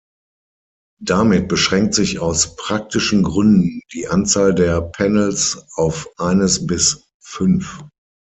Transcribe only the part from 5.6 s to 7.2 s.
auf eines bis